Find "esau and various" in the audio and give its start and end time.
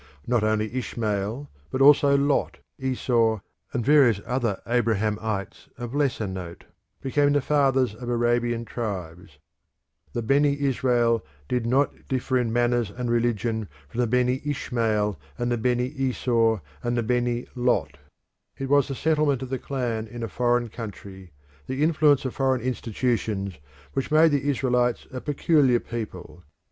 2.79-4.19